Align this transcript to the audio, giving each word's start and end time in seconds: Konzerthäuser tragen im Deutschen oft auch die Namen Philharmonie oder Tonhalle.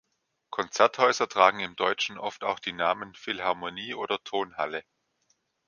Konzerthäuser 0.49 1.29
tragen 1.29 1.59
im 1.59 1.75
Deutschen 1.75 2.17
oft 2.17 2.43
auch 2.43 2.57
die 2.57 2.73
Namen 2.73 3.13
Philharmonie 3.13 3.93
oder 3.93 4.17
Tonhalle. 4.23 4.83